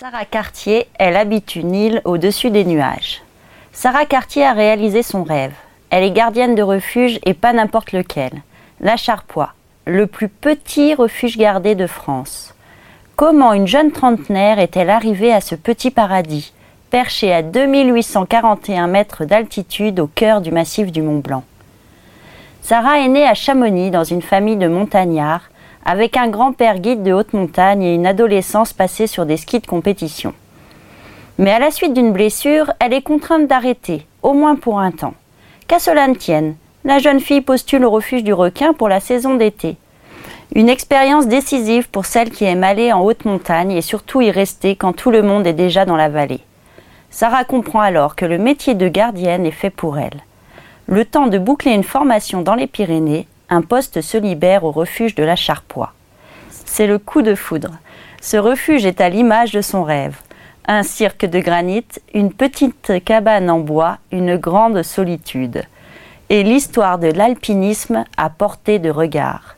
[0.00, 3.20] Sarah Cartier, elle habite une île au-dessus des nuages.
[3.72, 5.54] Sarah Cartier a réalisé son rêve.
[5.90, 8.30] Elle est gardienne de refuge et pas n'importe lequel.
[8.80, 9.54] La Charpoix,
[9.86, 12.54] le plus petit refuge gardé de France.
[13.16, 16.52] Comment une jeune trentenaire est-elle arrivée à ce petit paradis,
[16.90, 21.42] perché à 2841 mètres d'altitude au cœur du massif du Mont Blanc?
[22.62, 25.50] Sarah est née à Chamonix dans une famille de montagnards
[25.88, 29.66] avec un grand-père guide de haute montagne et une adolescence passée sur des skis de
[29.66, 30.34] compétition.
[31.38, 35.14] Mais à la suite d'une blessure, elle est contrainte d'arrêter, au moins pour un temps.
[35.66, 39.36] Qu'à cela ne tienne, la jeune fille postule au refuge du requin pour la saison
[39.36, 39.76] d'été.
[40.54, 44.76] Une expérience décisive pour celle qui aime aller en haute montagne et surtout y rester
[44.76, 46.40] quand tout le monde est déjà dans la vallée.
[47.08, 50.22] Sarah comprend alors que le métier de gardienne est fait pour elle.
[50.84, 55.14] Le temps de boucler une formation dans les Pyrénées, un poste se libère au refuge
[55.14, 55.92] de la Charpoix.
[56.50, 57.78] C'est le coup de foudre.
[58.20, 60.16] Ce refuge est à l'image de son rêve.
[60.66, 65.62] Un cirque de granit, une petite cabane en bois, une grande solitude.
[66.28, 69.56] Et l'histoire de l'alpinisme à portée de regard.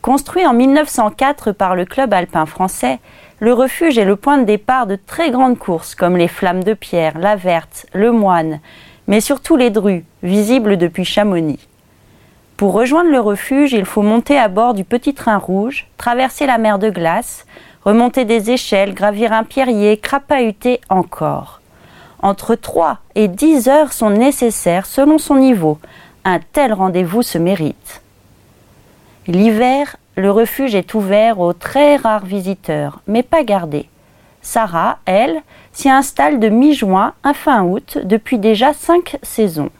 [0.00, 3.00] Construit en 1904 par le club alpin français,
[3.40, 6.74] le refuge est le point de départ de très grandes courses comme les Flammes de
[6.74, 8.60] Pierre, la Verte, le Moine,
[9.08, 11.58] mais surtout les Drues, visibles depuis Chamonix.
[12.62, 16.58] Pour rejoindre le refuge, il faut monter à bord du petit train rouge, traverser la
[16.58, 17.44] mer de glace,
[17.84, 21.60] remonter des échelles, gravir un pierrier, crapahuter encore.
[22.20, 25.78] Entre 3 et 10 heures sont nécessaires selon son niveau.
[26.24, 28.00] Un tel rendez-vous se mérite.
[29.26, 33.88] L'hiver, le refuge est ouvert aux très rares visiteurs, mais pas gardés.
[34.40, 39.70] Sarah, elle, s'y installe de mi-juin à fin août depuis déjà cinq saisons.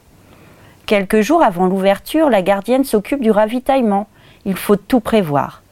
[0.87, 4.09] Quelques jours avant l'ouverture, la gardienne s'occupe du ravitaillement.
[4.45, 5.63] Il faut tout prévoir.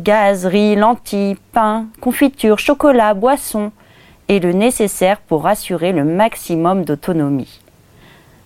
[0.00, 3.72] Gaz, riz, lentilles, pain, confiture, chocolat, boissons
[4.28, 7.60] et le nécessaire pour assurer le maximum d'autonomie.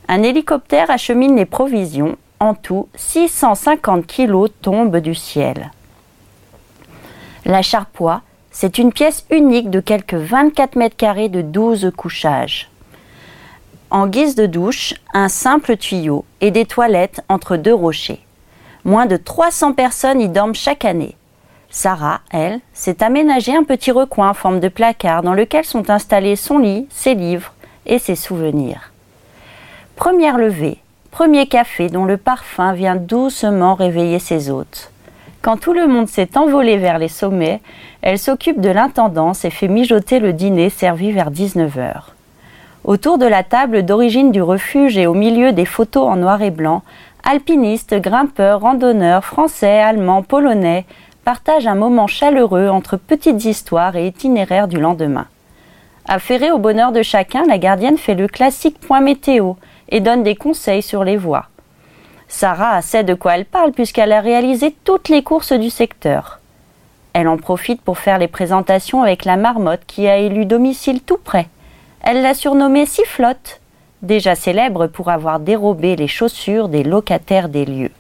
[0.09, 2.17] Un hélicoptère achemine les provisions.
[2.41, 5.71] En tout, 650 kilos tombent du ciel.
[7.45, 12.71] La charpoix, c'est une pièce unique de quelques 24 mètres carrés de 12 couchages.
[13.91, 18.21] En guise de douche, un simple tuyau et des toilettes entre deux rochers.
[18.85, 21.17] Moins de 300 personnes y dorment chaque année.
[21.71, 26.37] Sarah, elle, s'est aménagé un petit recoin en forme de placard dans lequel sont installés
[26.37, 27.53] son lit, ses livres
[27.87, 28.93] et ses souvenirs.
[29.97, 30.79] Première levée,
[31.11, 34.91] premier café dont le parfum vient doucement réveiller ses hôtes.
[35.43, 37.61] Quand tout le monde s'est envolé vers les sommets,
[38.03, 42.15] elle s'occupe de l'intendance et fait mijoter le dîner servi vers 19 heures.
[42.85, 46.51] Autour de la table d'origine du refuge et au milieu des photos en noir et
[46.51, 46.83] blanc,
[47.25, 50.85] alpinistes, grimpeurs, randonneurs, français, allemands, polonais
[51.25, 55.27] partagent un moment chaleureux entre petites histoires et itinéraires du lendemain.
[56.07, 59.55] Affairée au bonheur de chacun, la gardienne fait le classique point météo
[59.89, 61.47] et donne des conseils sur les voies.
[62.29, 66.41] Sarah sait de quoi elle parle puisqu'elle a réalisé toutes les courses du secteur.
[67.15, 71.19] Elle en profite pour faire les présentations avec la marmotte qui a élu domicile tout
[71.23, 71.47] près.
[72.07, 73.63] Elle l'a surnommée Sifflotte,
[74.03, 77.93] déjà célèbre pour avoir dérobé les chaussures des locataires des lieux.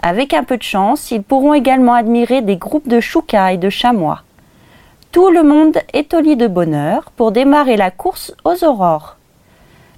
[0.00, 3.68] Avec un peu de chance, ils pourront également admirer des groupes de choucas et de
[3.68, 4.22] chamois.
[5.12, 9.18] Tout le monde est au lit de bonheur pour démarrer la course aux aurores.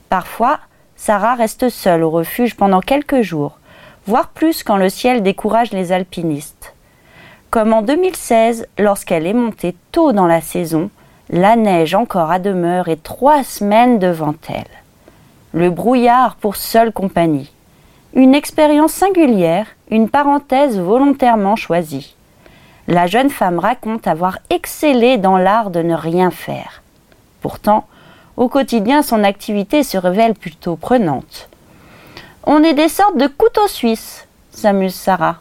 [0.08, 0.58] Parfois,
[0.96, 3.60] Sarah reste seule au refuge pendant quelques jours,
[4.08, 6.74] voire plus quand le ciel décourage les alpinistes.
[7.50, 10.90] Comme en 2016, lorsqu'elle est montée tôt dans la saison,
[11.32, 14.64] la neige encore à demeure et trois semaines devant elle.
[15.52, 17.52] Le brouillard pour seule compagnie.
[18.14, 22.16] Une expérience singulière, une parenthèse volontairement choisie.
[22.88, 26.82] La jeune femme raconte avoir excellé dans l'art de ne rien faire.
[27.40, 27.86] Pourtant,
[28.36, 31.48] au quotidien, son activité se révèle plutôt prenante.
[32.44, 35.36] On est des sortes de couteaux suisses, s'amuse Sarah.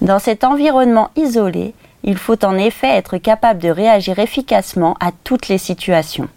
[0.00, 5.48] Dans cet environnement isolé, il faut en effet être capable de réagir efficacement à toutes
[5.48, 6.28] les situations.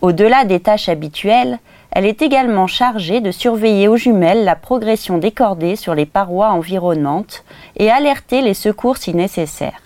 [0.00, 1.58] Au-delà des tâches habituelles,
[1.90, 6.50] elle est également chargée de surveiller aux jumelles la progression des cordées sur les parois
[6.50, 7.44] environnantes
[7.76, 9.82] et alerter les secours si nécessaire.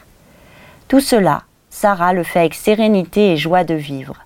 [0.87, 4.17] Tout cela, Sarah le fait avec sérénité et joie de vivre,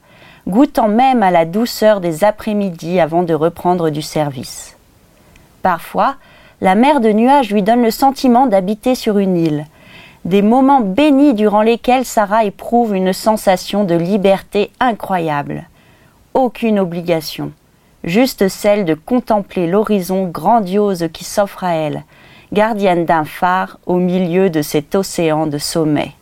[0.47, 4.77] goûtant même à la douceur des après-midi avant de reprendre du service.
[5.63, 6.17] Parfois,
[6.61, 9.67] la mer de nuages lui donne le sentiment d'habiter sur une île,
[10.25, 15.65] des moments bénis durant lesquels Sarah éprouve une sensation de liberté incroyable.
[16.35, 17.53] Aucune obligation,
[18.05, 22.05] juste celle de contempler l'horizon grandiose qui s'offre à elle,
[22.53, 26.15] gardienne d'un phare au milieu de cet océan de sommets.